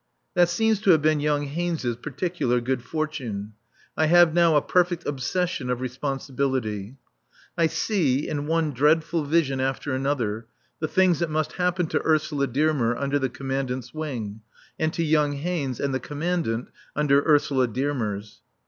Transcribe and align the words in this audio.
That 0.33 0.49
seems 0.49 0.79
to 0.81 0.89
have 0.89 1.03
been 1.03 1.19
young 1.19 1.43
Haynes's 1.43 1.95
particular 1.95 2.59
good 2.59 2.81
fortune. 2.83 3.53
I 3.95 4.07
have 4.07 4.33
now 4.33 4.55
a 4.55 4.61
perfect 4.63 5.05
obsession 5.05 5.69
of 5.69 5.79
responsibility. 5.79 6.97
I 7.55 7.67
see, 7.67 8.27
in 8.27 8.47
one 8.47 8.71
dreadful 8.71 9.25
vision 9.25 9.59
after 9.59 9.93
another, 9.93 10.47
the 10.79 10.87
things 10.87 11.19
that 11.19 11.29
must 11.29 11.51
happen 11.51 11.85
to 11.89 12.01
Ursula 12.03 12.47
Dearmer 12.47 12.97
under 12.97 13.19
the 13.19 13.29
Commandant's 13.29 13.93
wing, 13.93 14.41
and 14.79 14.91
to 14.91 15.03
young 15.03 15.33
Haynes 15.33 15.79
and 15.79 15.93
the 15.93 15.99
Commandant 15.99 16.69
under 16.95 17.21
Ursula 17.23 17.67
Dearmer's. 17.67 18.41